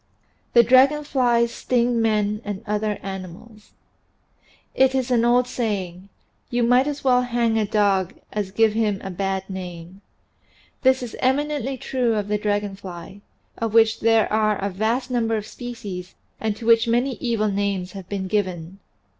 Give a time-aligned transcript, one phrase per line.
[0.53, 3.69] THAT DRAGON FLIES STING MEN AND OTHER ANIMALS
[4.75, 6.09] )T is an old saying,
[6.49, 10.01] "You might as well hang a dog as give him a bad name."
[10.81, 13.21] This is eminently true of the dragon fly,
[13.59, 17.91] of which there are a vast number of species and to which many evil names
[17.91, 18.79] have been given.